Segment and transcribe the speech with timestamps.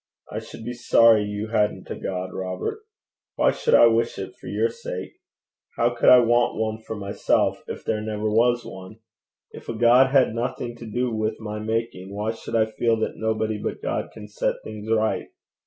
[0.31, 2.79] 'I should be sorry you hadn't a God, Robert.
[3.35, 5.11] Why should I wish it for your sake?
[5.77, 8.95] How could I want one for myself if there never was one?
[9.51, 13.17] If a God had nothing to do with my making, why should I feel that
[13.17, 15.27] nobody but God can set things right?